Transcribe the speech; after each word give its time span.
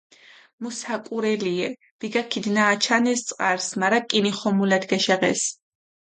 მუ 0.61 0.69
საკურელიე, 0.77 1.67
ბიგა 2.01 2.23
ქიდჷნააჩანეს 2.31 3.21
წყარსჷ, 3.27 3.69
მარა 3.81 3.99
კინი 4.09 4.31
ხომულათ 4.39 4.83
გეშეღესჷ. 4.91 5.47